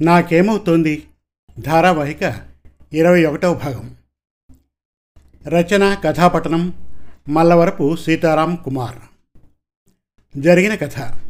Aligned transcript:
నాకేమవుతోంది? 0.00 1.08
ధారావాహిక 1.58 2.40
ఇరవై 2.92 3.24
ఒకటవ 3.24 3.54
భాగం. 3.54 3.96
రచన 5.46 5.94
కథాపట్టణం 5.94 6.72
మల్లవరపు 7.28 7.96
సీతారాం 7.96 8.56
కుమార్. 8.56 8.96
జరిగిన 10.36 10.74
కథ. 10.74 11.20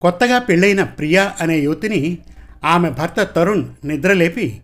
కొత్తగా 0.00 0.38
పెళ్ళైన 0.38 0.82
ప్రియా 0.82 1.36
అనే 1.40 1.58
యువతిని 1.58 2.18
ఆమె 2.64 2.90
భర్త 2.90 3.22
తరుణ్ 3.22 3.74
నిద్రలేపి 3.84 4.60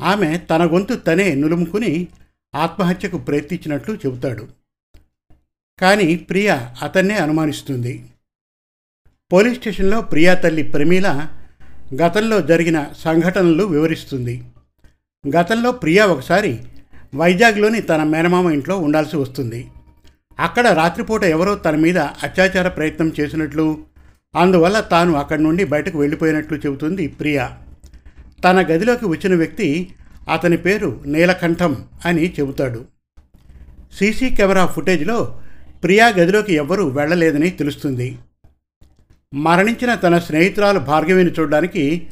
ఆమె 0.00 0.38
తన 0.38 0.66
గొంతు 0.66 0.94
తనే 0.94 1.34
నులుముకుని 1.34 2.08
ఆత్మహత్యకు 2.54 3.18
ప్రయత్నించినట్లు 3.18 3.94
చెబుతాడు. 3.94 4.48
కానీ 5.80 6.16
ప్రియా 6.16 6.76
అతన్నే 6.82 7.16
అనుమానిస్తుంది. 7.16 8.06
పోలీస్ 9.32 9.58
స్టేషన్లో 9.58 10.00
ప్రియా 10.00 10.34
తల్లి 10.34 10.62
ప్రమీల 10.62 11.36
గతంలో 11.94 12.40
జరిగిన 12.40 12.86
సంఘటనలు 12.98 13.64
వివరిస్తుంది. 13.64 14.42
గతంలో 15.36 15.72
ప్రియా 15.72 16.06
ఒకసారి 16.06 16.60
వైజాగ్లోని 17.14 17.80
తన 17.80 18.02
మేనమామ 18.02 18.50
ఇంట్లో 18.50 18.78
ఉండాల్సి 18.78 19.16
వస్తుంది. 19.16 19.68
అక్కడ 20.40 20.66
రాత్రిపూట 20.68 21.24
ఎవరో 21.24 21.54
తన 21.54 21.76
మీద 21.76 21.98
అత్యాచార 21.98 22.68
ప్రయత్నం 22.68 23.12
చేసినట్లు 23.20 23.78
అందువల్ల 24.36 24.80
తాను 24.80 25.14
అక్కడి 25.14 25.42
నుండి 25.42 25.64
బయటకు 25.64 25.98
వెళ్ళిపోయినట్లు 25.98 26.58
చెబుతుంది 26.58 27.06
ప్రియా. 27.06 27.58
తన 28.44 28.60
గదిలోకి 28.60 29.06
వచ్చిన 29.06 29.34
వ్యక్తి 29.34 29.90
అతని 30.32 30.56
పేరు 30.56 31.02
నీలకంఠం 31.06 31.84
అని 32.04 32.34
చెబుతాడు. 32.40 32.84
సీసీ 33.92 34.30
కెమెరా 34.30 34.66
ఫుటేజ్లో 34.66 35.40
ప్రియా 35.84 36.08
గదిలోకి 36.08 36.54
ఎవ్వరూ 36.54 36.88
వెళ్ళలేదని 36.88 37.50
తెలుస్తుంది. 37.50 38.18
మరణించిన 39.34 39.94
తన 39.94 40.18
స్నేహితురాలు 40.18 40.78
భార్గవిని 40.78 41.30
చూడడానికి 41.30 42.08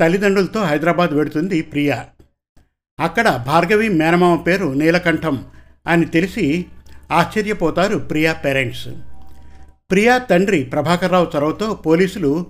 తల్లిదండ్రులతో 0.00 0.64
హైదరాబాద్ 0.64 1.10
వెడుతుంది 1.10 1.62
ప్రియా. 1.62 2.06
అక్కడ 3.00 3.44
భార్గవి 3.46 3.88
మేనమామ 3.88 4.36
పేరు 4.36 4.66
నీలకంఠం 4.66 5.44
అని 5.86 6.06
తెలిసి 6.06 6.66
ఆశ్చర్యపోతారు 7.12 7.96
ప్రియా 7.98 8.32
పేరెంట్స్. 8.32 8.88
ప్రియా 9.90 10.18
తండ్రి 10.18 10.64
ప్రభాకర్రావు 10.64 11.30
చొరవతో 11.36 11.74
పోలీసులు 11.74 12.46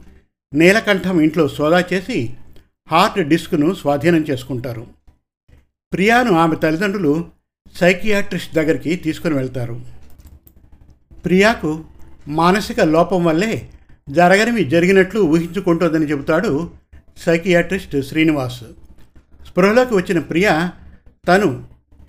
నీలకంఠం 0.54 1.20
ఇంట్లో 1.20 1.48
సోదా 1.48 1.84
చేసి 1.92 2.34
హార్ట్ 2.90 3.28
డిస్క్ను 3.28 3.74
స్వాధీనం 3.74 4.24
చేసుకుంటారు. 4.30 4.86
ప్రియాను 5.92 6.32
ఆమె 6.32 6.56
తల్లిదండ్రులు 6.56 7.24
సైకియాట్రిస్ట్ 7.76 8.54
దగ్గరికి 8.54 8.96
తీసుకుని 8.96 9.34
వెళ్తారు. 9.34 9.80
ప్రియాకు 11.24 11.84
మానసిక 12.28 12.80
లోపం 12.80 13.24
వల్లే 13.24 13.68
జరగనివి 14.10 14.64
జరిగినట్లు 14.64 15.20
ఊహించుకుంటోందని 15.20 16.06
చెబుతాడు 16.10 16.70
సైకియాట్రిస్ట్ 17.16 18.02
శ్రీనివాస్. 18.02 18.64
స్పృహలోకి 19.46 19.94
వచ్చిన 19.94 20.18
ప్రియ 20.18 20.68
తను 21.28 21.64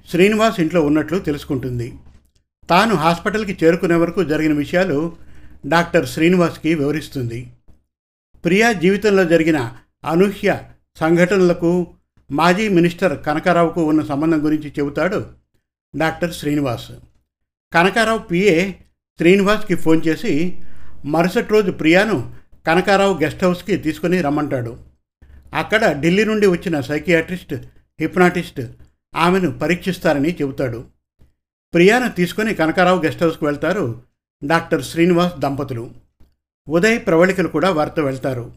శ్రీనివాస్ 0.09 0.59
ఇంట్లో 0.59 0.81
ఉన్నట్లు 0.85 1.19
తెలుసుకుంటుంది. 1.19 1.93
తాను 2.69 2.95
హాస్పిటల్కి 2.95 3.57
చేరుకునే 3.63 3.95
వరకు 3.95 4.23
జరిగిన 4.23 4.53
విషయాలు 4.53 5.15
డాక్టర్ 5.67 6.07
శ్రీనివాస్కి 6.07 6.75
వివరిస్తుంది. 6.75 7.47
ప్రియా 8.45 8.71
జీవితంలో 8.71 9.25
జరిగిన 9.25 9.71
అనూహ్య 10.05 10.59
సంఘటనలకు 10.99 11.87
మాజీ 12.31 12.69
మినిస్టర్ 12.69 13.23
కనకారావుకు 13.23 13.83
ఉన్న 13.83 14.03
సంబంధం 14.03 14.45
గురించి 14.45 14.73
చెబుతాడు 14.79 15.25
డాక్టర్ 15.95 16.33
శ్రీనివాస్. 16.33 16.91
కనకారావు 17.73 18.19
పిఏ 18.19 18.71
శ్రీనివాస్కి 19.17 19.75
ఫోన్ 19.75 20.01
చేసి 20.07 20.59
మరుసటి 21.05 21.47
రోజు 21.49 21.71
ప్రియాను 21.71 22.35
కనకారావు 22.67 23.17
గెస్ట్ 23.17 23.43
హౌస్కి 23.43 23.77
తీసుకుని 23.77 24.21
రమ్మంటాడు. 24.21 24.77
అక్కడ 25.53 26.01
ఢిల్లీ 26.01 26.25
నుండి 26.25 26.47
వచ్చిన 26.47 26.81
సైకియాట్రిస్ట్ 26.81 27.53
హిప్నాటిస్ట్ 27.99 28.61
ఆమెను 29.15 29.59
పరీక్షిస్తారని 29.59 30.33
చెబుతాడు. 30.33 30.85
ప్రియాను 31.73 32.09
తీసుకుని 32.09 32.53
కనకారావు 32.53 33.01
గెస్ట్ 33.01 33.23
హౌస్కి 33.23 33.45
వెళ్తారు 33.45 34.01
డాక్టర్ 34.43 34.83
శ్రీనివాస్ 34.83 35.39
దంపతులు. 35.39 35.91
ఉదయ్ 36.69 36.99
ప్రవళికలు 37.05 37.47
కూడా 37.47 37.69
వారితో 37.69 38.03
వెళ్తారు. 38.03 38.53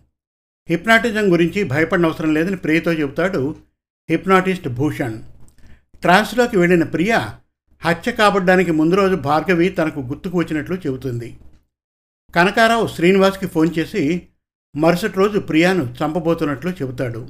హిప్నాటిజం 0.69 1.33
గురించి 1.33 1.65
భయపడనవసరం 1.65 2.35
లేదని 2.35 2.57
ప్రియతో 2.57 2.93
చెబుతాడు 2.93 3.57
హిప్నాటిస్ట్ 4.11 4.69
భూషణ్. 4.69 5.23
ట్రాన్స్లోకి 6.01 6.59
వెళ్ళిన 6.59 6.85
ప్రియ 6.85 7.19
హత్య 7.85 8.13
కాబడ్డానికి 8.13 8.71
ముందు 8.71 8.95
రోజు 8.95 9.15
భార్గవి 9.15 9.69
తనకు 9.69 10.01
గుర్తుకు 10.01 10.39
వచ్చినట్లు 10.39 10.77
చెబుతుంది. 10.77 11.37
కనకారావు 12.35 12.87
శ్రీనివాస్కి 12.87 13.47
ఫోన్ 13.47 13.71
చేసి 13.79 14.29
మరుసటి 14.77 15.17
రోజు 15.17 15.39
ప్రియాను 15.39 15.97
చంపబోతున్నట్లు 16.05 16.71
చెబుతాడు. 16.71 17.29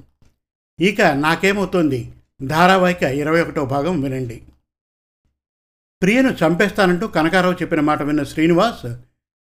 ఇక 0.81 1.03
నాకేమవుతోంది? 1.03 2.13
ధారావాహిక 2.43 3.03
ఇరవై 3.03 3.43
ఒకటో 3.43 3.65
భాగం 3.65 4.01
వినండి. 4.01 4.43
ప్రియను 6.03 6.37
చంపేస్తానంటూ 6.45 7.07
కనకారావు 7.07 7.55
చెప్పిన 7.55 7.81
మాట 7.81 8.03
విన్న 8.03 8.23
శ్రీనివాస్ 8.23 8.97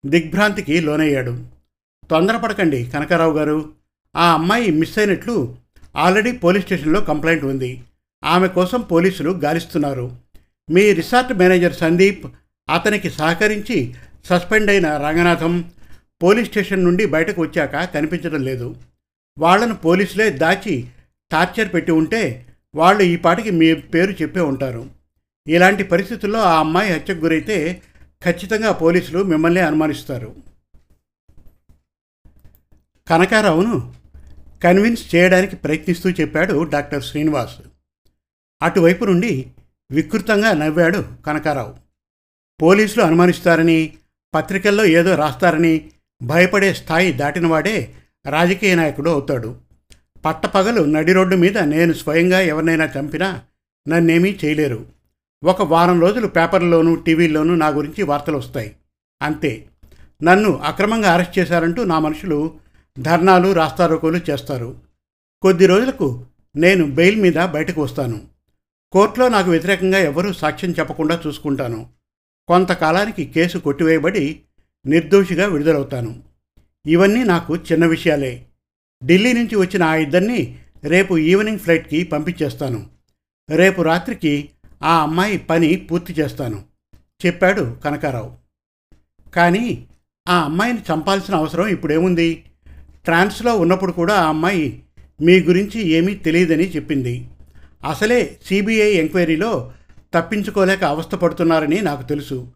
దిగ్భ్రాంతికి 0.07 0.81
లోనయ్యాడు. 0.81 1.45
తొందరపడకండి 2.11 2.85
కనకారావు 2.85 3.39
గారు. 3.39 3.73
ఆ 4.17 4.33
అమ్మాయి 4.33 4.71
మిస్ 4.71 4.99
అయినట్లు 4.99 5.57
ఆల్రెడీ 5.97 6.33
పోలీస్ 6.33 6.65
స్టేషన్లో 6.65 7.01
కంప్లైంట్ 7.01 7.45
ఉంది. 7.45 7.85
ఆమె 8.25 8.49
కోసం 8.49 8.81
పోలీసులు 8.81 9.31
గాలిస్తున్నారు. 9.31 10.17
మీ 10.71 10.93
రిసార్ట్ 10.93 11.33
మేనేజర్ 11.33 11.75
సందీప్ 11.75 12.27
అతనికి 12.71 13.11
సహకరించి 13.11 13.95
సస్పెండ్ 14.25 14.71
అయిన 14.71 14.97
రంగనాథం 14.97 15.71
పోలీస్ 16.23 16.49
స్టేషన్ 16.49 16.85
నుండి 16.85 17.07
బయటకు 17.07 17.43
వచ్చాక 17.43 17.95
కనిపించడం 17.95 18.43
లేదు. 18.43 18.77
వాళ్ళను 19.39 19.75
పోలీసులే 19.75 20.31
దాచి 20.31 20.89
టార్చర్ 21.31 21.75
పెట్టి 21.75 21.93
ఉంటే 21.93 22.47
వాళ్ళు 22.75 23.03
ఈ 23.03 23.17
పాటికి 23.17 23.51
మీ 23.51 23.75
పేరు 23.75 24.11
చెప్పే 24.11 24.41
ఉంటారు. 24.41 24.91
ఇలాంటి 25.49 25.83
పరిస్థితుల్లో 25.83 26.41
ఆ 26.41 26.59
అమ్మాయి 26.59 26.93
హత్యకు 26.93 27.19
గురైతే 27.19 27.83
ఖచ్చితంగా 28.25 28.73
పోలీసులు 28.73 29.23
మిమ్మల్ని 29.25 29.61
అనుమానిస్తారు. 29.61 30.37
కనకారావును 33.09 33.95
కన్విన్స్ 34.65 35.15
చేయడానికి 35.15 35.57
ప్రయత్నిస్తూ 35.57 36.11
చెప్పాడు 36.11 36.65
డాక్టర్ 36.65 37.03
శ్రీనివాస్. 37.03 37.57
అటువైపు 38.63 39.05
నుండి 39.05 39.51
వికృతంగా 39.91 40.53
నవ్వాడు 40.53 41.05
కనకారావు. 41.27 41.75
పోలీసులు 42.63 43.05
అనుమానిస్తారని 43.05 43.97
పత్రికల్లో 44.35 44.85
ఏదో 44.85 45.15
రాస్తారని 45.15 45.91
భయపడే 46.23 46.75
స్థాయి 46.75 47.13
దాటినవాడే 47.13 47.95
రాజకీయ 48.31 48.75
నాయకుడు 48.75 49.11
అవుతాడు. 49.11 49.57
పట్టపగలు 50.25 50.85
నడి 50.85 51.13
రోడ్డు 51.13 51.37
మీద 51.37 51.59
నేను 51.59 51.93
స్వయంగా 51.93 52.41
ఎవరినైనా 52.41 52.85
చంపినా 52.85 53.43
నన్నేమీ 53.89 54.39
చేయలేరు. 54.45 54.87
ఒక 55.45 55.63
వారం 55.63 56.01
రోజులు 56.01 56.27
పేపర్లోనూ 56.27 56.95
టీవీల్లోనూ 56.95 57.55
నా 57.55 57.69
గురించి 57.69 58.03
వార్తలు 58.03 58.37
వస్తాయి. 58.37 58.77
అంతే. 59.23 59.67
నన్ను 60.23 60.57
అక్రమంగా 60.57 61.13
అరెస్ట్ 61.13 61.39
చేశారంటూ 61.39 61.85
నా 61.85 61.99
మనుషులు 61.99 62.59
ధర్నాలు 62.99 63.53
రాస్తారోకోలు 63.53 64.21
చేస్తారు. 64.31 64.77
కొద్ది 65.43 65.67
రోజులకు 65.67 66.25
నేను 66.57 66.85
బెయిల్ 66.91 67.21
మీద 67.21 67.47
బయటకు 67.47 67.83
వస్తాను. 67.83 68.21
కోర్టులో 68.93 69.29
నాకు 69.29 69.51
వ్యతిరేకంగా 69.51 69.99
ఎవరూ 69.99 70.33
సాక్ష్యం 70.33 70.71
చెప్పకుండా 70.79 71.21
చూసుకుంటాను. 71.27 71.87
కొంతకాలానికి 72.49 73.25
కేసు 73.25 73.59
కొట్టివేయబడి 73.59 74.41
నిర్దోషిగా 74.87 75.47
విడుదలవుతాను. 75.47 76.23
ఇవన్నీ 76.87 77.25
నాకు 77.25 77.57
చిన్న 77.57 77.87
విషయాలే. 77.87 78.47
ఢిల్లీ 79.05 79.33
నుంచి 79.33 79.57
వచ్చిన 79.57 79.83
ఆ 79.83 79.95
ఇద్దరిని 79.95 80.59
రేపు 80.85 81.19
ఈవినింగ్ 81.19 81.59
ఫ్లైట్కి 81.59 82.05
పంపించేస్తాను. 82.05 82.87
రేపు 83.51 83.83
రాత్రికి 83.83 84.51
ఆ 84.83 85.03
అమ్మాయి 85.03 85.39
పని 85.39 85.77
పూర్తి 85.77 86.13
చేస్తాను 86.13 86.65
చెప్పాడు 87.27 87.77
కనకారావు. 87.85 88.33
కానీ 89.31 89.87
ఆ 90.29 90.45
అమ్మాయిని 90.45 90.79
చంపాల్సిన 90.79 91.35
అవసరం 91.35 91.67
ఇప్పుడేముంది? 91.67 92.45
ట్రాన్స్లో 93.05 93.57
ఉన్నప్పుడు 93.57 93.93
కూడా 93.93 94.15
ఆ 94.15 94.29
అమ్మాయి 94.29 94.83
మీ 95.23 95.41
గురించి 95.41 95.89
ఏమీ 95.89 96.15
తెలియదని 96.15 96.71
చెప్పింది. 96.71 97.29
అసలే 97.89 98.39
సిబిఐ 98.47 98.93
ఎంక్వైరీలో 98.93 99.73
తప్పించుకోలేక 100.15 100.85
అవస్థపడుతున్నారని 100.85 101.81
నాకు 101.81 102.09
తెలుసు. 102.09 102.53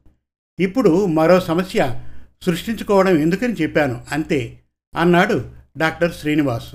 ఇప్పుడు 0.61 1.07
మరో 1.07 1.41
సమస్య 1.41 2.01
సృష్టించుకోవడం 2.43 3.19
ఎందుకని 3.19 3.55
చెప్పాను 3.55 4.05
అంతే 4.13 4.61
అన్నాడు 4.97 5.51
డాక్టర్ 5.79 6.15
శ్రీనివాస్. 6.15 6.75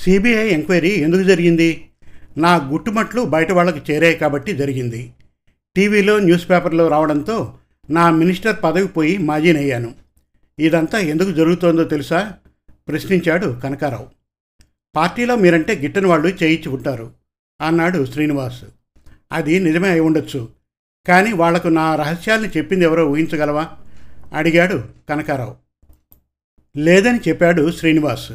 సిబిఐ 0.00 0.48
ఎంక్వైరీ 0.48 0.88
ఎందుకు 0.88 1.22
జరిగింది? 1.22 1.88
నా 2.38 2.56
గుట్టుమట్లు 2.56 3.22
బయట 3.22 3.52
వాళ్ళకి 3.52 3.92
చేరాయి 3.92 4.14
కాబట్టి 4.14 4.52
జరిగింది. 4.52 5.14
టీవీలో 5.76 6.18
న్యూస్ 6.18 6.50
పేపర్లో 6.50 6.88
రావడంతో 6.88 7.58
నా 7.90 8.10
మినిస్టర్ 8.10 8.56
పదవి 8.64 8.88
పోయి 8.88 9.18
మాజీనయ్యాను. 9.18 9.94
ఇదంతా 10.58 10.98
ఎందుకు 10.98 11.32
జరుగుతోందో 11.32 11.84
తెలుసా? 11.84 12.34
ప్రశ్నించాడు 12.88 13.60
కనకారావు. 13.64 14.06
పార్టీలో 14.96 15.36
మీరంటే 15.36 15.74
గిట్టని 15.74 16.06
వాళ్ళు 16.06 16.28
చేయించుకుంటారు 16.28 17.12
అన్నాడు 17.60 18.04
శ్రీనివాస్. 18.04 18.64
అది 19.32 19.60
నిజమే 19.60 19.88
అయి 19.88 20.00
ఉండొచ్చు. 20.00 20.48
కానీ 21.08 21.32
వాళ్ళకు 21.32 21.68
నా 21.68 21.94
రహస్యాల్ని 21.94 22.48
చెప్పింది 22.48 22.84
ఎవరో 22.84 23.10
ఊహించగలవా? 23.10 23.68
అడిగాడు 24.32 24.84
కనకారావు. 25.08 25.54
లేదని 26.76 27.20
చెప్పాడు 27.28 27.70
శ్రీనివాస్. 27.70 28.32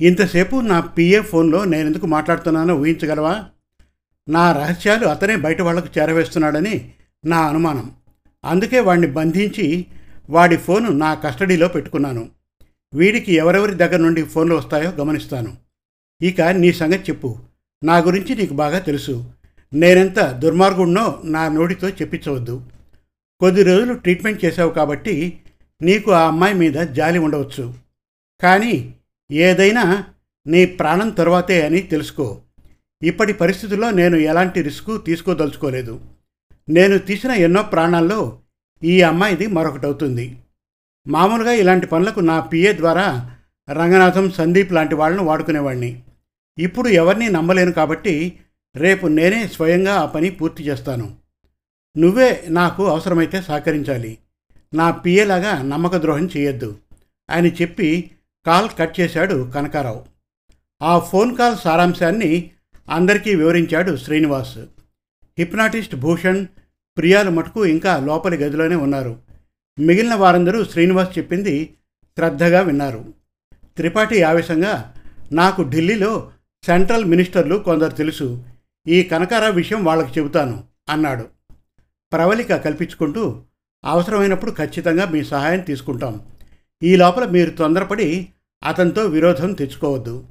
ఇంతసేపు 0.00 0.56
నా 0.56 0.80
పిఏ 0.80 1.20
ఫోన్లో 1.20 1.64
నేనెందుకు 1.64 2.06
మాట్లాడుతున్నానో 2.06 2.76
ఊహించగలవా? 2.76 3.44
నా 4.28 4.52
రహస్యాలు 4.52 5.06
అతనే 5.06 5.36
బయట 5.36 5.60
వాళ్ళకు 5.60 5.88
చేరవేస్తున్నాడని 5.98 6.92
నా 7.24 7.38
అనుమానం. 7.38 7.92
అందుకే 8.44 8.80
వాడిని 8.80 9.06
బంధించి 9.06 9.86
వాడి 10.30 10.56
ఫోను 10.56 10.88
నా 10.90 11.14
కస్టడీలో 11.14 11.68
పెట్టుకున్నాను. 11.68 12.28
వీడికి 12.94 13.34
ఎవరెవరి 13.34 13.74
దగ్గర 13.74 13.96
నుండి 13.96 14.22
ఫోన్లు 14.22 14.54
వస్తాయో 14.54 14.90
గమనిస్తాను. 14.90 15.56
ఇక 16.22 16.40
నీ 16.40 16.72
సంగతి 16.72 17.12
చెప్పు. 17.12 17.38
నా 17.84 17.98
గురించి 17.98 18.34
నీకు 18.34 18.54
బాగా 18.54 18.78
తెలుసు. 18.78 19.30
నేనెంత 19.74 20.20
దుర్మార్గుడినో 20.20 21.22
నా 21.24 21.48
నోటితో 21.48 21.88
చెప్పించవద్దు. 21.88 22.62
కొద్ది 23.40 23.62
రోజులు 23.62 23.94
ట్రీట్మెంట్ 23.94 24.44
చేశావు 24.44 24.70
కాబట్టి 24.70 25.40
నీకు 25.82 26.10
ఆ 26.10 26.26
అమ్మాయి 26.26 26.54
మీద 26.54 26.74
జాలి 26.74 27.18
ఉండవచ్చు. 27.18 27.74
కానీ 28.42 28.94
ఏదైనా 29.32 30.04
నీ 30.46 30.66
ప్రాణం 30.66 31.10
తర్వాతే 31.10 31.66
అని 31.66 31.80
తెలుసుకో. 31.80 32.40
ఇప్పటి 33.02 33.32
పరిస్థితుల్లో 33.32 33.90
నేను 33.90 34.16
ఎలాంటి 34.16 34.62
రిస్క్ 34.62 35.06
తీసుకోదలుచుకోలేదు. 35.06 36.00
నేను 36.68 36.98
తీసిన 36.98 37.30
ఎన్నో 37.30 37.62
ప్రాణాల్లో 37.62 38.38
ఈ 38.84 39.02
అమ్మాయిది 39.02 39.46
మరొకటవుతుంది. 39.46 40.38
మామూలుగా 41.08 41.52
ఇలాంటి 41.52 41.86
పనులకు 41.86 42.20
నా 42.20 42.40
పిఏ 42.40 42.72
ద్వారా 42.72 43.36
రంగనాథం 43.70 44.30
సందీప్ 44.30 44.72
లాంటి 44.72 44.94
వాళ్ళను 44.94 45.24
వాడుకునేవాడిని 45.24 46.02
ఇప్పుడు 46.58 46.88
ఎవరిని 46.88 47.28
నమ్మలేను 47.28 47.72
కాబట్టి 47.72 48.38
రేపు 48.78 49.06
నేనే 49.06 49.48
స్వయంగా 49.48 49.94
ఆ 49.94 50.06
పని 50.06 50.30
పూర్తి 50.30 50.62
చేస్తాను. 50.62 51.16
నువ్వే 51.98 52.44
నాకు 52.48 52.86
అవసరమైతే 52.86 53.42
సహకరించాలి. 53.42 54.18
నా 54.74 54.90
పిఏలాగా 54.90 55.62
నమ్మక 55.62 55.96
ద్రోహం 55.96 56.28
చేయొద్దు. 56.36 56.78
అని 57.30 57.52
చెప్పి 57.52 58.10
కాల్ 58.46 58.68
కట్ 58.78 59.00
చేశాడు 59.00 59.50
కనకారావు. 59.54 60.04
ఆ 60.82 60.98
ఫోన్ 60.98 61.36
కాల్ 61.36 61.56
సారాంశాన్ని 61.56 62.50
అందరికీ 62.90 63.34
వివరించాడు 63.34 63.96
శ్రీనివాస్. 63.96 64.58
హిప్నాటిస్ట్ 65.38 65.96
భూషణ్ 65.96 66.46
ప్రియాలు 66.98 67.30
మటుకు 67.30 67.66
ఇంకా 67.66 67.98
లోపలి 67.98 68.36
గదిలోనే 68.36 68.76
ఉన్నారు. 68.76 69.16
మిగిలిన 69.78 70.14
వారందరూ 70.14 70.64
శ్రీనివాస్ 70.64 71.18
చెప్పింది 71.18 71.74
శ్రద్ధగా 72.18 72.60
విన్నారు. 72.60 73.14
త్రిపాఠి 73.54 74.22
ఆవేశంగా 74.22 74.94
నాకు 75.32 75.62
ఢిల్లీలో 75.62 76.32
సెంట్రల్ 76.66 77.04
మినిస్టర్లు 77.04 77.56
కొందరు 77.56 77.90
తెలుసు. 77.90 78.44
ఈ 78.88 79.02
కనకారావు 79.02 79.52
విషయం 79.52 79.84
వాళ్ళకి 79.84 80.20
చెబుతాను 80.20 80.64
అన్నాడు. 80.90 81.26
ప్రవళిక 82.12 82.56
కల్పించుకుంటూ 82.56 83.42
అవసరమైనప్పుడు 83.84 84.50
ఖచ్చితంగా 84.50 85.10
మీ 85.10 85.24
సహాయం 85.24 85.60
తీసుకుంటాం. 85.60 86.20
ఈ 86.82 86.96
లోపల 86.96 87.24
మీరు 87.24 87.50
తొందరపడి 87.50 88.28
అతనితో 88.64 89.04
విరోధం 89.04 89.52
తెచ్చుకోవద్దు. 89.52 90.26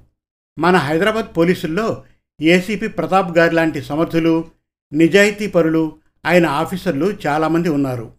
మన 0.59 0.75
హైదరాబాద్ 0.75 1.37
పోలీసుల్లో 1.37 2.03
ఏసీపీ 2.41 2.87
ప్రతాప్ 2.87 3.37
గారి 3.37 3.55
లాంటి 3.55 3.81
సమర్థులు 3.81 4.45
నిజాయితీ 4.93 5.47
పరులు 5.47 5.97
ఆయన 6.25 6.45
ఆఫీసర్లు 6.45 7.17
చాలామంది 7.27 7.69
ఉన్నారు. 7.69 8.11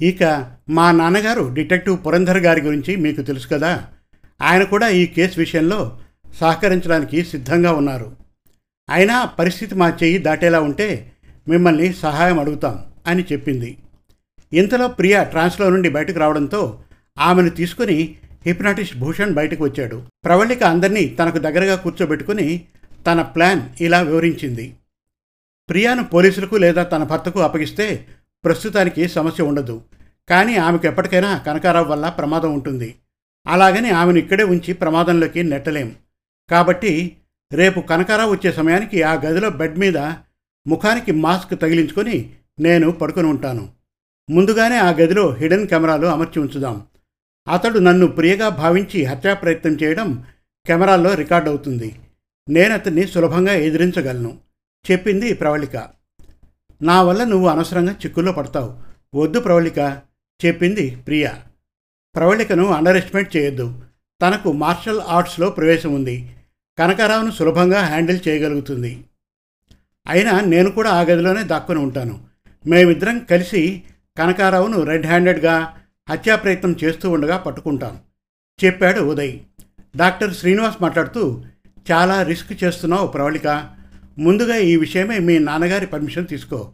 ఇక 0.00 0.52
మా 0.70 0.92
నాన్నగారు 0.92 1.54
డిటెక్టివ్ 1.54 2.06
పురంధర్ 2.06 2.38
గారి 2.38 2.60
గురించి 2.60 2.96
మీకు 2.96 3.22
తెలుసు 3.22 3.48
కదా? 3.48 3.88
ఆయన 4.42 4.62
కూడా 4.62 4.88
ఈ 4.88 5.06
కేసు 5.06 5.40
విషయంలో 5.40 6.00
సహకరించడానికి 6.34 7.24
సిద్ధంగా 7.24 7.72
ఉన్నారు. 7.72 8.21
అయినా 8.92 9.24
పరిస్థితి 9.24 9.74
మా 9.74 9.88
చెయ్యి 10.02 10.18
దాటేలా 10.18 10.60
ఉంటే 10.60 11.12
మిమ్మల్ని 11.48 11.92
సహాయం 11.92 12.38
అడుగుతాం 12.38 12.84
అని 13.06 13.22
చెప్పింది. 13.32 13.78
ఇంతలో 14.52 14.88
ప్రియ 14.88 15.24
ట్రాన్స్లో 15.24 15.70
నుండి 15.70 15.88
బయటకు 15.88 16.18
రావడంతో 16.18 16.82
ఆమెను 17.18 17.50
తీసుకుని 17.50 18.16
హిప్నాటిస్ట్ 18.46 18.96
భూషణ్ 18.96 19.34
బయటకు 19.34 19.64
వచ్చాడు. 19.64 20.02
ప్రవళిక 20.24 20.62
అందరినీ 20.62 21.06
తనకు 21.06 21.38
దగ్గరగా 21.38 21.74
కూర్చోబెట్టుకుని 21.76 22.64
తన 23.06 23.22
ప్లాన్ 23.22 23.62
ఇలా 23.80 24.00
వివరించింది. 24.00 24.74
ప్రియాను 25.70 26.04
పోలీసులకు 26.04 26.56
లేదా 26.56 26.82
తన 26.82 27.02
భర్తకు 27.02 27.40
అప్పగిస్తే 27.40 28.06
ప్రస్తుతానికి 28.44 29.08
సమస్య 29.08 29.44
ఉండదు. 29.44 29.82
కానీ 30.28 30.56
ఆమెకు 30.56 30.86
ఎప్పటికైనా 30.86 31.38
కనకారావు 31.38 31.88
వల్ల 31.88 32.08
ప్రమాదం 32.08 32.54
ఉంటుంది. 32.54 32.94
అలాగని 33.46 33.90
ఆమెను 33.90 34.18
ఇక్కడే 34.18 34.44
ఉంచి 34.44 34.72
ప్రమాదంలోకి 34.72 35.42
నెట్టలేం. 35.42 35.94
కాబట్టి 36.50 37.16
రేపు 37.52 37.80
కనకారావు 37.80 38.32
వచ్చే 38.32 38.52
సమయానికి 38.52 39.02
ఆ 39.02 39.14
గదిలో 39.14 39.50
బెడ్ 39.50 39.78
మీద 39.78 39.98
ముఖానికి 40.66 41.12
మాస్క్ 41.12 41.60
తగిలించుకొని 41.60 42.34
నేను 42.60 42.90
పడుకొని 42.90 43.26
ఉంటాను. 43.26 43.68
ముందుగానే 44.30 44.76
ఆ 44.76 44.90
గదిలో 44.90 45.32
హిడెన్ 45.32 45.66
కెమెరాలు 45.66 46.06
అమర్చి 46.06 46.42
ఉంచుదాం. 46.42 46.86
అతడు 47.52 47.78
నన్ను 47.78 48.06
ప్రియగా 48.06 48.48
భావించి 48.48 49.04
హత్యా 49.04 49.34
ప్రయత్నం 49.34 49.72
చేయడం 49.82 50.24
కెమెరాల్లో 50.66 51.14
రికార్డ్ 51.14 51.48
అవుతుంది. 51.48 51.96
నేను 52.48 52.74
అతన్ని 52.74 53.06
సులభంగా 53.06 53.52
ఎదిరించగలను 53.52 54.38
చెప్పింది 54.90 55.34
ప్రవళిక. 55.34 55.88
నా 56.82 57.02
వల్ల 57.02 57.24
నువ్వు 57.24 57.48
అనవసరంగా 57.48 57.92
చిక్కుల్లో 57.92 58.32
పడతావు. 58.32 58.92
వద్దు 59.16 59.40
ప్రవళిక 59.40 60.00
చెప్పింది 60.46 60.96
ప్రియ. 61.06 61.28
ప్రవళికను 62.16 62.66
అండర్ 62.66 62.96
ఎస్టిమేట్ 62.96 63.36
చేయొద్దు. 63.36 63.80
తనకు 64.22 64.52
మార్షల్ 64.52 65.00
ఆర్ట్స్లో 65.00 65.50
ప్రవేశం 65.50 65.94
ఉంది. 65.94 66.30
కనకారావును 66.78 67.30
సులభంగా 67.30 67.80
హ్యాండిల్ 67.80 68.20
చేయగలుగుతుంది. 68.28 69.04
అయినా 70.06 70.40
నేను 70.40 70.70
కూడా 70.70 70.90
ఆ 70.90 71.00
గదిలోనే 71.00 71.42
దాక్కుని 71.42 71.78
ఉంటాను. 71.78 72.20
మేమిద్దరం 72.66 73.18
కలిసి 73.18 73.82
కనకారావును 74.18 74.84
రెడ్ 74.84 75.06
హ్యాండెడ్గా 75.06 75.78
హత్యా 76.10 76.36
ప్రయత్నం 76.36 76.76
చేస్తూ 76.84 77.10
ఉండగా 77.10 77.36
పట్టుకుంటాం. 77.36 77.98
చెప్పాడు 78.64 79.00
ఉదయ్. 79.00 79.38
డాక్టర్ 79.96 80.34
శ్రీనివాస్ 80.34 80.82
మాట్లాడుతూ 80.82 81.44
చాలా 81.92 82.22
రిస్క్ 82.22 82.64
చేస్తున్నావు 82.64 83.06
ప్రవళిక. 83.06 83.70
ముందుగా 84.18 84.56
ఈ 84.56 84.76
విషయమే 84.76 85.18
మీ 85.18 85.38
నాన్నగారి 85.38 85.86
పర్మిషన్ 85.86 86.26
తీసుకో. 86.26 86.72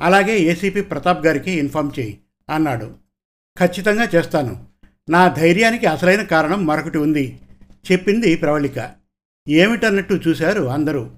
అలాగే 0.00 0.38
ఏసీపీ 0.38 0.80
ప్రతాప్ 0.80 1.26
గారికి 1.26 1.50
ఇన్ఫామ్ 1.50 1.90
చేయి 1.98 2.18
అన్నాడు. 2.50 2.94
ఖచ్చితంగా 3.58 4.08
చేస్తాను. 4.14 4.64
నా 5.10 5.28
ధైర్యానికి 5.28 5.86
అసలైన 5.86 6.22
కారణం 6.22 6.66
మరొకటి 6.66 6.98
ఉంది 6.98 7.38
చెప్పింది 7.92 8.36
ప్రవళిక. 8.36 8.99
ఏమిటన్నట్టు 9.48 10.20
చూశారు 10.28 10.62
అందరూ. 10.64 11.10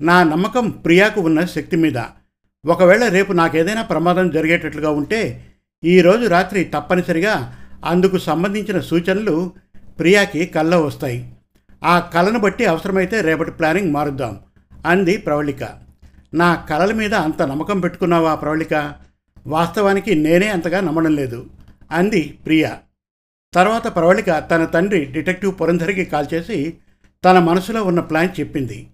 నా 0.00 0.22
నమ్మకం 0.22 0.70
ప్రియాకు 0.70 1.20
ఉన్న 1.20 1.44
శక్తి 1.44 1.76
మీద. 1.76 2.02
ఒకవేళ 2.66 3.08
రేపు 3.08 3.32
నాకేదైనా 3.32 3.82
ప్రమాదం 3.82 4.30
జరిగేటట్లుగా 4.30 4.90
ఉంటే 4.90 5.46
ఈరోజు 5.84 6.26
రాత్రి 6.26 6.64
తప్పనిసరిగా 6.64 7.56
అందుకు 7.84 8.18
సంబంధించిన 8.18 8.80
సూచనలు 8.80 9.52
ప్రియాకి 9.98 10.46
కళ్ళ 10.46 10.76
వస్తాయి. 10.76 11.32
ఆ 11.84 11.98
కళను 11.98 12.38
బట్టి 12.38 12.66
అవసరమైతే 12.66 13.20
రేపటి 13.20 13.50
ప్లానింగ్ 13.50 13.92
మారుద్దాం 13.92 14.40
అంది 14.86 15.16
ప్రవళిక. 15.16 15.64
నా 16.34 16.54
కళల 16.54 16.92
మీద 16.92 17.14
అంత 17.14 17.42
నమ్మకం 17.42 17.80
పెట్టుకున్నావా 17.80 18.34
ప్రవళిక? 18.34 18.94
వాస్తవానికి 19.46 20.14
నేనే 20.14 20.48
అంతగా 20.48 20.80
నమ్మడం 20.80 21.14
లేదు 21.14 21.46
అంది 21.92 22.38
ప్రియ. 22.46 22.68
తర్వాత 23.54 23.94
ప్రవళిక 23.94 24.44
తన 24.50 24.64
తండ్రి 24.64 25.04
డిటెక్టివ్ 25.04 25.60
పురంధరికి 25.60 26.04
కాల్ 26.04 26.34
చేసి 26.34 26.74
తన 27.24 27.38
మనసులో 27.38 27.84
ఉన్న 27.84 28.00
ప్లాన్ 28.00 28.40
చెప్పింది. 28.40 28.86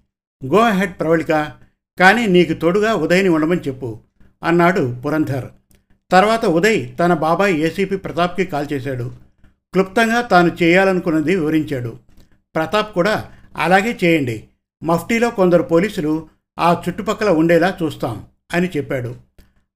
గో 0.47 0.59
అహెడ్ 0.59 0.93
ప్రవళిక 1.01 1.53
కానీ 2.01 2.27
నీకు 2.27 2.53
తోడుగా 2.53 2.95
ఉదయ్ని 2.95 3.29
ఉండమని 3.29 3.61
చెప్పు 3.61 4.01
అన్నాడు 4.45 4.97
పురంధర్. 5.07 5.45
తర్వాత 6.11 6.47
ఉదయ్ 6.47 6.99
తన 6.99 7.15
బాబాయ్ 7.15 7.55
ఏసీపీ 7.55 7.97
ప్రతాప్కి 7.97 8.45
కాల్ 8.45 8.67
చేశాడు. 8.73 9.13
క్లుప్తంగా 9.45 10.21
తాను 10.21 10.57
చేయాలనుకున్నది 10.63 11.37
వివరించాడు. 11.37 11.99
ప్రతాప్ 12.55 12.95
కూడా 12.95 13.31
అలాగే 13.57 13.99
చేయండి. 14.05 14.45
మఫ్టీలో 14.85 15.31
కొందరు 15.31 15.63
పోలీసులు 15.63 16.29
ఆ 16.59 16.83
చుట్టుపక్కల 16.89 17.29
ఉండేలా 17.29 17.79
చూస్తాం 17.83 18.27
అని 18.55 18.71
చెప్పాడు. 18.77 19.15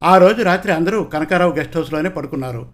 ఆ 0.02 0.18
రోజు 0.18 0.42
రాత్రి 0.42 0.72
అందరూ 0.72 1.04
కనకారావు 1.04 1.52
గెస్ట్ 1.52 1.76
హౌస్లోనే 1.76 2.08
పడుకున్నారు. 2.08 2.72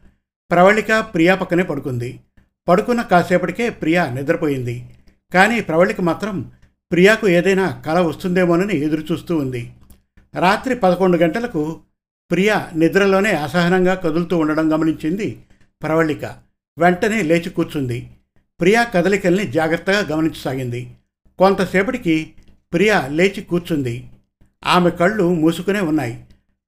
ప్రవళిక 0.50 1.00
ప్రియా 1.00 1.34
పక్కనే 1.34 1.62
పడుకుంది. 1.62 2.20
పడుకున్న 2.68 3.02
కాసేపటికే 3.02 3.70
ప్రియా 3.70 4.10
నిద్రపోయింది. 4.10 4.88
కానీ 5.34 5.60
ప్రవళిక 5.60 6.00
మాత్రం 6.00 6.52
ప్రియాకు 6.92 7.28
ఏదైనా 7.28 7.82
కళ 7.86 8.00
వస్తుందేమోనని 8.00 8.76
ఎదురుచూస్తూ 8.76 9.36
ఉంది. 9.36 9.72
రాత్రి 10.38 10.74
పదకొండు 10.74 11.16
గంటలకు 11.16 11.80
ప్రియా 12.30 12.70
నిద్రలోనే 12.74 13.30
అసహనంగా 13.30 13.94
కదులుతూ 13.94 14.38
ఉండడం 14.38 14.72
గమనించింది 14.72 15.42
ప్రవళిక. 15.82 16.24
వెంటనే 16.78 17.22
లేచి 17.22 17.50
కూర్చుంది. 17.50 18.10
ప్రియా 18.60 18.82
కదలికల్ని 18.82 19.46
జాగ్రత్తగా 19.46 20.06
గమనించసాగింది. 20.12 20.94
కొంతసేపటికి 21.38 22.32
ప్రియా 22.72 23.06
లేచి 23.06 23.40
కూర్చుంది. 23.40 24.10
ఆమె 24.66 24.90
కళ్ళు 24.90 25.34
మూసుకునే 25.34 25.80
ఉన్నాయి. 25.80 26.24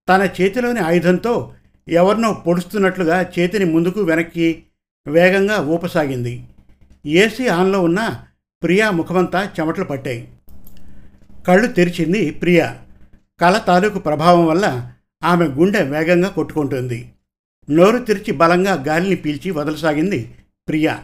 తన 0.09 0.28
చేతిలోని 0.40 0.81
ఆయుధంతో 0.81 1.54
ఎవరినో 1.88 2.33
పొడుస్తున్నట్లుగా 2.47 3.23
చేతిని 3.38 3.64
ముందుకు 3.64 4.00
వెనక్కి 4.00 4.62
వేగంగా 5.07 5.59
ఊపసాగింది. 5.59 6.45
ఏసీ 7.07 7.47
ఆన్లో 7.47 7.83
ఉన్న 7.83 8.25
ప్రియా 8.62 8.90
ముఖమంతా 8.90 9.50
చెమటలు 9.61 9.85
పట్టాయి. 9.85 10.28
కళ్ళు 11.49 11.66
తెరిచింది 11.66 12.31
ప్రియా. 12.31 12.78
కళ 13.40 13.59
తాలూకు 13.59 13.99
ప్రభావం 13.99 14.47
వల్ల 14.47 14.92
ఆమె 15.25 15.47
గుండె 15.47 15.83
వేగంగా 15.83 16.28
కొట్టుకుంటుంది. 16.28 17.12
నోరు 17.71 17.99
తెరిచి 17.99 18.33
బలంగా 18.33 18.85
గాలిని 18.88 19.16
పీల్చి 19.16 19.50
వదలసాగింది 19.50 20.35
ప్రియా. 20.69 21.02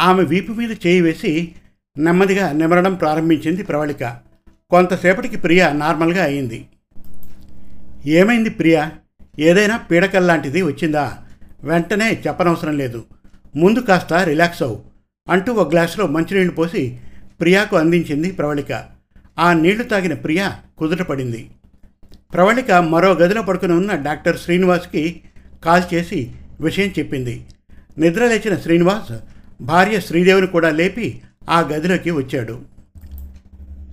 ఆమె 0.00 0.22
వీపు 0.22 0.52
మీద 0.52 0.70
చేయి 0.70 1.00
వేసి 1.00 1.52
నెమ్మదిగా 1.98 2.52
నిమరడం 2.52 2.94
ప్రారంభించింది 2.94 3.62
ప్రవళిక. 3.62 4.16
కొంతసేపటికి 4.70 5.36
ప్రియ 5.36 5.72
నార్మల్గా 5.72 6.24
అయింది. 6.24 6.68
ఏమైంది 8.06 8.50
ప్రియ? 8.50 8.88
ఏదైనా 9.38 9.76
పీడకల్ 9.76 10.26
లాంటిది 10.26 10.62
వచ్చిందా? 10.62 11.18
వెంటనే 11.64 12.22
చెప్పనవసరం 12.26 12.78
లేదు. 12.78 13.04
ముందు 13.56 13.78
కాస్త 13.78 14.12
రిలాక్స్ 14.12 14.62
అవు. 14.62 14.93
అంటూ 15.28 15.52
ఒక 15.52 15.70
గ్లాసులో 15.70 16.06
మంచినీళ్ళు 16.06 16.54
పోసి 16.54 17.00
ప్రియాకు 17.40 17.76
అందించింది 17.76 18.30
ప్రవళిక. 18.30 18.84
ఆ 19.38 19.52
నీళ్ళు 19.52 19.84
తాగిన 19.84 20.14
ప్రియ 20.14 20.50
కుదుటపడింది 20.78 21.50
ప్రవళిక 22.32 22.72
మరో 22.72 23.12
గదిలో 23.12 23.42
పడుకుని 23.42 23.72
ఉన్న 23.72 23.94
డాక్టర్ 23.94 24.38
శ్రీనివాస్కి 24.38 25.22
కాల్ 25.64 25.94
చేసి 25.94 26.32
విషయం 26.60 26.90
చెప్పింది. 26.98 27.46
నిద్ర 27.98 28.26
లేచిన 28.26 28.56
శ్రీనివాస్ 28.56 29.12
భార్య 29.62 30.00
శ్రీదేవిని 30.00 30.46
కూడా 30.46 30.70
లేపి 30.70 31.22
ఆ 31.48 31.60
గదిలోకి 31.60 32.10
వచ్చాడు. 32.10 32.62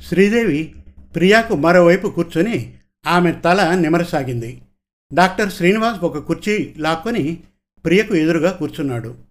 శ్రీదేవి 0.08 0.76
ప్రియాకు 1.16 1.56
మరోవైపు 1.56 2.08
కూర్చొని 2.08 2.74
ఆమె 3.08 3.32
తల 3.32 3.76
నిమరసాగింది. 3.76 4.62
డాక్టర్ 5.14 5.52
శ్రీనివాస్ 5.52 6.04
ఒక 6.04 6.18
కుర్చీ 6.18 6.74
లాక్కొని 6.78 7.40
ప్రియకు 7.86 8.16
ఎదురుగా 8.16 8.52
కూర్చున్నాడు. 8.52 9.31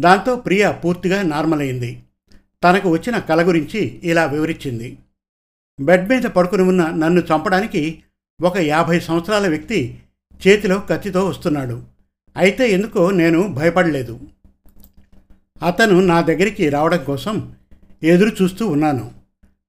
దాంతో 0.00 0.36
ప్రియ 0.36 0.72
పూర్తిగా 0.84 1.22
నార్మల్ 1.22 1.60
అయింది 1.60 2.02
తనకు 2.64 2.90
వచ్చిన 2.90 3.18
కల 3.18 3.48
గురించి 3.48 4.00
ఇలా 4.04 4.24
వివరించింది. 4.24 4.98
బెడ్ 5.80 6.08
మీద 6.08 6.22
పడుకుని 6.22 6.62
ఉన్న 6.62 6.86
నన్ను 6.86 7.20
చంపడానికి 7.20 8.02
ఒక 8.42 8.58
యాభై 8.58 9.00
సంవత్సరాల 9.00 9.48
వ్యక్తి 9.48 9.98
చేతిలో 10.46 10.78
కత్తితో 10.78 11.26
వస్తున్నాడు. 11.26 11.82
అయితే 12.36 12.70
ఎందుకో 12.70 13.10
నేను 13.10 13.48
భయపడలేదు. 13.48 14.20
అతను 15.66 16.00
నా 16.00 16.20
దగ్గరికి 16.20 16.68
రావడం 16.68 17.04
కోసం 17.04 17.52
ఎదురు 18.02 18.42
చూస్తూ 18.42 18.66
ఉన్నాను. 18.66 19.10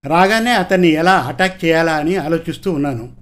రాగానే 0.06 0.52
అతన్ని 0.52 0.88
ఎలా 0.88 1.20
అటాక్ 1.20 1.66
చేయాలా 1.66 1.94
అని 1.94 2.16
ఆలోచిస్తూ 2.16 2.72
ఉన్నాను. 2.72 3.16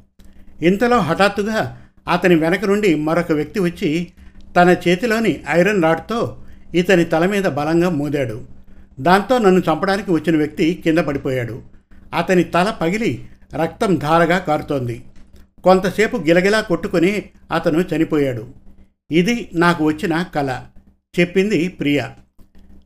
ఇంతలో 0.62 1.00
హఠాత్తుగా 1.00 1.82
అతని 2.08 2.36
వెనక 2.36 2.66
నుండి 2.66 2.96
మరొక 2.96 3.32
వ్యక్తి 3.32 3.60
వచ్చి 3.60 4.08
తన 4.56 4.76
చేతిలోని 4.88 5.44
ఐరన్ 5.50 5.84
రాడ్తో 5.84 6.38
ఇతని 6.76 7.06
తల 7.06 7.26
మీద 7.26 7.44
బలంగా 7.44 7.90
మోదాడు. 7.90 8.46
దాంతో 9.00 9.38
నన్ను 9.38 9.60
చంపడానికి 9.60 10.12
వచ్చిన 10.12 10.38
వ్యక్తి 10.38 10.82
కింద 10.84 10.98
పడిపోయాడు. 10.98 11.62
అతని 12.18 12.44
తల 12.44 12.74
పగిలి 12.82 13.26
రక్తం 13.56 13.96
ధారగా 13.96 14.38
కారుతోంది. 14.38 15.04
కొంతసేపు 15.64 16.18
గిలగిలా 16.18 16.62
కొట్టుకుని 16.62 17.24
అతను 17.52 17.86
చనిపోయాడు. 17.96 18.48
ఇది 19.12 19.50
నాకు 19.54 19.86
వచ్చిన 19.86 20.26
కళ 20.36 20.62
చెప్పింది 21.20 21.68
ప్రియ. 21.68 22.04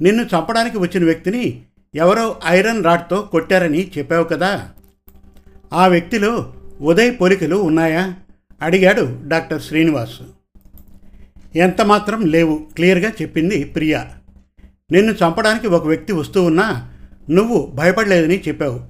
నిన్ను 0.01 0.23
చంపడానికి 0.23 0.77
వచ్చిన 0.77 1.05
వ్యక్తిని 1.05 1.61
ఎవరో 1.95 2.39
ఐరన్ 2.47 2.83
రాడ్తో 2.83 3.21
కొట్టారని 3.21 3.91
చెప్పావు 3.97 4.23
కదా? 4.23 4.69
ఆ 5.73 5.87
వ్యక్తిలో 5.87 6.53
ఉదయ్ 6.81 7.15
పోలికలు 7.21 7.55
ఉన్నాయా? 7.55 8.13
అడిగాడు 8.61 9.19
డాక్టర్ 9.27 9.61
శ్రీనివాస్. 9.61 10.21
ఎంతమాత్రం 11.55 12.25
లేవు. 12.25 12.59
క్లియర్గా 12.75 13.09
చెప్పింది 13.21 13.63
ప్రియా. 13.63 14.07
నిన్ను 14.91 15.11
చంపడానికి 15.11 15.67
ఒక 15.67 15.87
వ్యక్తి 15.87 16.13
వస్తూ 16.13 16.43
ఉన్నా 16.43 16.91
నువ్వు 17.29 17.71
భయపడలేదని 17.75 18.41
చెప్పావు. 18.47 18.81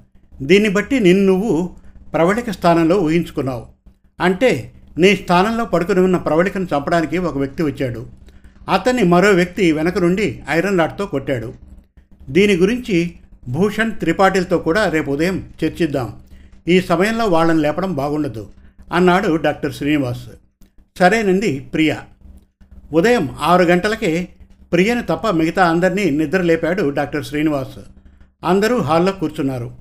దీన్ని 0.41 0.69
బట్టి 0.69 0.99
నిన్ను 0.99 1.25
నువ్వు 1.25 1.69
ప్రవళిక 2.13 2.51
స్థానంలో 2.51 2.99
ఊహించుకున్నావు. 2.99 3.65
అంటే 4.21 4.71
నీ 4.97 5.15
స్థానంలో 5.15 5.65
పడుకుని 5.65 5.99
ఉన్న 5.99 6.17
ప్రవళికను 6.17 6.67
చంపడానికి 6.75 7.17
ఒక 7.17 7.37
వ్యక్తి 7.37 7.63
వచ్చాడు. 7.63 8.05
అతన్ని 8.69 9.03
మరో 9.03 9.31
వ్యక్తి 9.31 9.71
వెనక 9.71 9.97
నుండి 9.97 10.43
ఐరన్ 10.49 10.79
రాడ్తో 10.79 11.05
కొట్టాడు. 11.05 11.53
దీని 12.29 12.55
గురించి 12.55 13.13
భూషణ్ 13.49 13.91
త్రిపాఠిలతో 13.91 14.57
కూడా 14.57 14.89
రేపు 14.89 15.11
ఉదయం 15.11 15.49
చర్చిద్దాం. 15.65 16.15
ఈ 16.67 16.81
సమయంలో 16.81 17.25
వాళ్ళని 17.25 17.61
లేపడం 17.61 17.93
బాగుండదు 17.93 18.47
అన్నాడు 18.93 19.35
డాక్టర్ 19.35 19.73
శ్రీనివాస్. 19.73 20.27
సరేనండి 20.99 21.65
ప్రియా. 21.73 22.01
ఉదయం 22.93 23.35
ఆరు 23.39 23.63
గంటలకే 23.63 24.27
ప్రియను 24.73 25.01
తప్ప 25.01 25.29
మిగతా 25.29 25.69
అందరినీ 25.69 26.09
నిద్ర 26.09 26.41
లేపాడు 26.41 26.89
డాక్టర్ 26.89 27.25
శ్రీనివాస్. 27.25 27.79
అందరూ 28.45 28.81
హాల్లో 28.81 29.11
కూర్చున్నారు. 29.11 29.71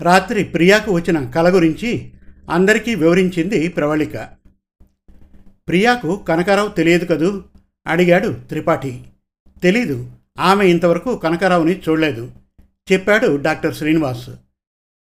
రాత్రి 0.00 0.44
ప్రియాకు 0.44 0.92
వచ్చిన 0.92 1.30
కల 1.30 1.54
గురించి 1.54 2.12
అందరికీ 2.50 2.94
వివరించింది 2.94 3.68
ప్రవళిక. 3.68 4.28
ప్రియాకు 5.68 6.16
కనకారావు 6.16 6.68
తెలియదు 6.68 7.04
కదూ? 7.04 7.42
అడిగాడు 7.86 8.36
త్రిపాఠి. 8.48 9.02
తెలీదు. 9.62 10.10
ఆమె 10.38 10.66
ఇంతవరకు 10.66 11.16
కనకారావుని 11.16 11.80
చూడలేదు. 11.88 12.30
చెప్పాడు 12.92 13.36
డాక్టర్ 13.36 13.74
శ్రీనివాస్. 13.74 14.30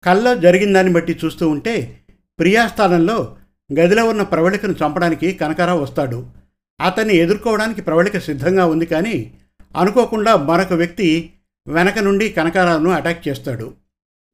కల్లో 0.05 0.35
జరిగిందాన్ని 0.37 0.93
బట్టి 0.93 1.19
చూస్తూ 1.25 1.49
ఉంటే 1.49 1.99
ప్రియాస్థానంలో 2.39 3.37
గదిలో 3.81 4.05
ఉన్న 4.05 4.23
ప్రవళికను 4.23 4.73
చంపడానికి 4.73 5.33
కనకారావు 5.33 5.81
వస్తాడు. 5.81 6.40
అతన్ని 6.81 7.15
ఎదుర్కోవడానికి 7.15 7.83
ప్రవళిక 7.83 8.19
సిద్ధంగా 8.19 8.67
ఉంది 8.67 8.87
కానీ 8.87 9.33
అనుకోకుండా 9.77 10.37
మరొక 10.37 10.73
వ్యక్తి 10.73 11.33
వెనక 11.67 11.99
నుండి 11.99 12.29
కనకారావును 12.29 12.91
అటాక్ 12.91 13.29
చేస్తాడు. 13.29 13.75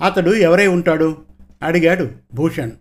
అతడు 0.01 0.35
ఎవరై 0.35 0.67
ఉంటాడు? 0.67 1.19
అడిగాడు 1.63 2.11
భూషణ్. 2.35 2.73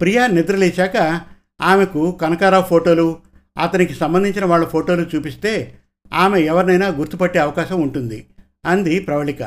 ప్రియా 0.00 0.26
నిద్రలేచాక 0.26 1.20
ఆమెకు 1.62 2.12
కనకారావు 2.12 2.62
ఫోటోలు 2.62 3.16
అతనికి 3.58 3.94
సంబంధించిన 3.94 4.44
వాళ్ళ 4.44 4.64
ఫోటోలు 4.64 5.02
చూపిస్తే 5.02 5.78
ఆమె 6.12 6.40
ఎవరినైనా 6.40 6.88
గుర్తుపట్టే 6.88 7.38
అవకాశం 7.38 7.82
ఉంటుంది 7.82 8.26
అంది 8.66 9.00
ప్రవళిక 9.00 9.42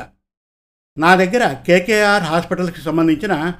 నా 0.96 1.14
దగ్గర 1.14 1.52
కేకేఆర్ 1.66 2.22
హాస్పిటల్కి 2.22 2.80
సంబంధించిన 2.80 3.54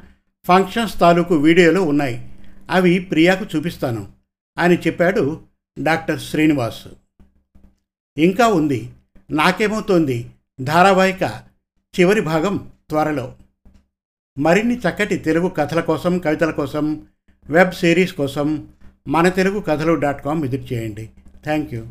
ఫంక్షన్స్ 0.48 1.00
తాలూకు 1.00 1.34
వీడియోలు 1.36 1.80
ఉన్నాయి. 1.80 2.30
అవి 2.70 2.98
ప్రియాకు 2.98 3.46
చూపిస్తాను 3.56 4.08
అని 4.58 4.76
చెప్పాడు 4.86 5.40
డాక్టర్ 5.82 6.20
శ్రీనివాస్. 6.20 6.88
ఇంకా 8.18 8.46
ఉంది. 8.46 8.92
నాకేమవుతోంది? 9.30 10.30
ధారావాహిక 10.60 11.22
చివరి 12.00 12.20
భాగం 12.20 12.70
త్వరలో. 12.90 13.34
మరిన్ని 14.38 14.78
చక్కటి 14.78 15.16
తెలుగు 15.16 15.48
కథల 15.48 15.80
కోసం 15.80 16.18
కవితల 16.18 16.50
కోసం 16.50 17.06
వెబ్ 17.50 17.72
సిరీస్ 17.72 18.14
కోసం 18.14 18.68
మన 19.08 19.28
తెలుగు 19.28 19.60
కథలు 19.60 19.94
డాట్ 19.94 20.24
కామ్ 20.24 20.42
విజిట్ 20.42 20.72
చేయండి. 20.72 21.10
Thank 21.44 21.74
you. 21.74 21.86